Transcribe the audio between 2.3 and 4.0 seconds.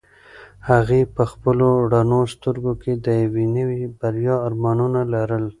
سترګو کې د یوې نوې